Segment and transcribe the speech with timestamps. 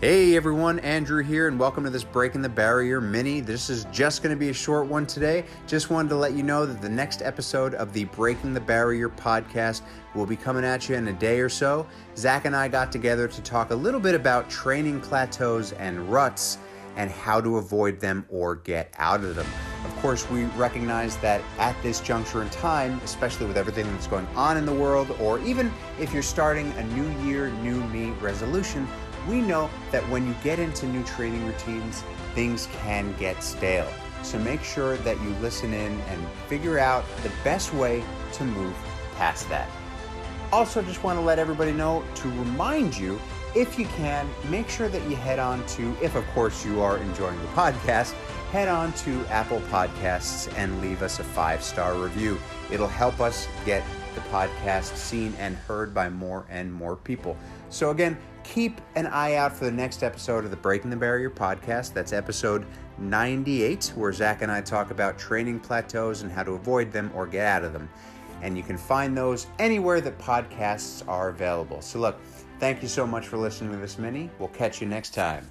[0.00, 3.40] Hey everyone, Andrew here, and welcome to this Breaking the Barrier mini.
[3.40, 5.44] This is just going to be a short one today.
[5.66, 9.08] Just wanted to let you know that the next episode of the Breaking the Barrier
[9.08, 9.82] podcast
[10.14, 11.84] will be coming at you in a day or so.
[12.16, 16.58] Zach and I got together to talk a little bit about training plateaus and ruts
[16.94, 19.46] and how to avoid them or get out of them.
[19.84, 24.28] Of course, we recognize that at this juncture in time, especially with everything that's going
[24.36, 28.86] on in the world, or even if you're starting a new year, new me resolution,
[29.28, 32.02] we know that when you get into new training routines,
[32.34, 33.88] things can get stale.
[34.22, 38.02] So make sure that you listen in and figure out the best way
[38.32, 38.74] to move
[39.16, 39.68] past that.
[40.52, 43.20] Also, just want to let everybody know to remind you
[43.54, 46.98] if you can, make sure that you head on to, if of course you are
[46.98, 48.12] enjoying the podcast,
[48.50, 52.38] head on to Apple Podcasts and leave us a five star review.
[52.70, 53.82] It'll help us get
[54.18, 57.36] the podcast seen and heard by more and more people.
[57.70, 61.30] So, again, keep an eye out for the next episode of the Breaking the Barrier
[61.30, 61.92] podcast.
[61.92, 62.66] That's episode
[62.98, 67.26] 98, where Zach and I talk about training plateaus and how to avoid them or
[67.26, 67.88] get out of them.
[68.42, 71.80] And you can find those anywhere that podcasts are available.
[71.80, 72.18] So, look,
[72.58, 74.30] thank you so much for listening to this mini.
[74.38, 75.48] We'll catch you next time.